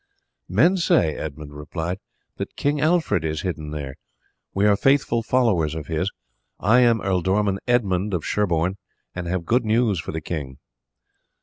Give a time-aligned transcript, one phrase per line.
[0.49, 1.99] "Men say," Edmund replied,
[2.37, 3.97] "that King Alfred is hidden there.
[4.51, 6.09] We are faithful followers of his.
[6.59, 8.77] I am Ealdorman Edmund of Sherborne,
[9.13, 10.57] and have good news for the king."